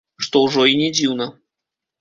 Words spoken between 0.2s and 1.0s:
Што ўжо і не